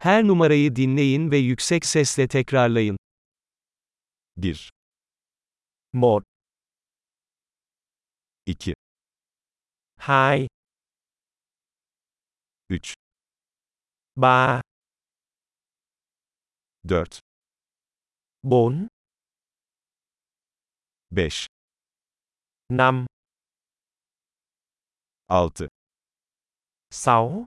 Her 0.00 0.24
numarayı 0.24 0.76
dinleyin 0.76 1.30
ve 1.30 1.36
yüksek 1.36 1.86
sesle 1.86 2.28
tekrarlayın. 2.28 2.96
1, 4.36 4.70
1, 5.94 6.22
2, 8.46 8.74
2, 9.96 10.48
3, 12.70 12.94
3, 14.16 14.62
4, 16.88 17.20
4, 18.44 18.80
5, 21.10 21.46
5, 22.70 23.06
6, 25.28 25.68
6, 26.90 27.46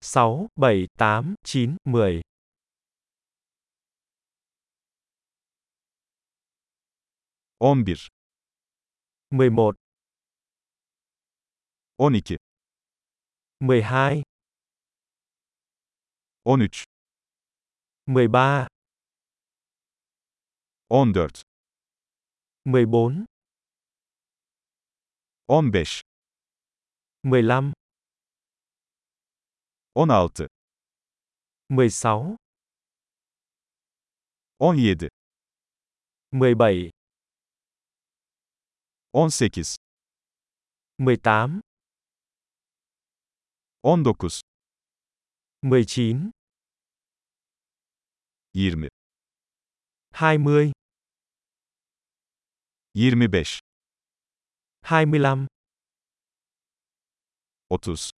6, 0.00 0.48
7, 0.56 0.86
8, 0.98 1.34
9, 1.44 1.76
10. 1.84 2.22
On 7.60 7.84
bir. 7.84 8.08
Mười 9.30 9.50
một. 9.50 9.76
On 11.96 12.14
iki. 12.14 12.36
Mười 13.60 13.82
hai. 13.82 14.22
On 16.44 16.60
üç. 16.60 16.84
Mười 18.06 18.28
ba. 18.28 18.68
On 20.88 21.14
dört. 21.14 21.42
Mười 22.64 22.86
bốn. 22.86 23.24
On 25.46 25.72
beş. 25.72 26.02
Mười 27.22 27.42
lăm. 27.42 27.72
16, 29.98 30.46
16, 31.70 32.36
17, 34.60 35.10
17, 36.12 36.92
18, 39.12 39.76
18, 43.82 44.30
19, 45.64 45.64
19, 45.64 46.30
20, 48.54 48.90
20, 50.12 50.72
25, 52.92 53.60
25, 54.84 55.46
30, 57.70 58.17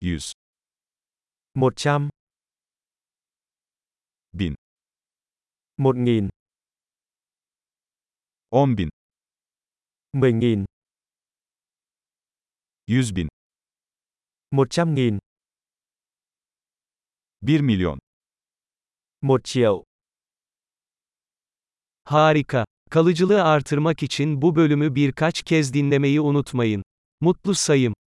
100, 0.00 0.32
100, 1.54 2.10
1000, 4.32 4.54
1000, 5.78 6.30
10 8.50 8.78
bin, 8.78 8.90
10.000, 10.14 10.66
100 12.86 13.16
bin, 13.16 13.28
100.000, 14.52 15.18
1 17.42 17.60
milyon. 17.60 17.98
1 19.22 19.42
triệu. 19.44 19.84
Harika. 22.04 22.64
Kalıcılığı 22.90 23.44
artırmak 23.44 24.02
için 24.02 24.42
bu 24.42 24.56
bölümü 24.56 24.94
birkaç 24.94 25.42
kez 25.42 25.74
dinlemeyi 25.74 26.20
unutmayın. 26.20 26.82
Mutlu 27.20 27.54
sayım. 27.54 27.94